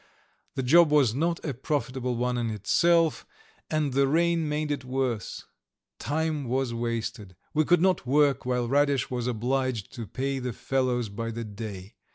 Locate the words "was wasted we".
6.45-7.65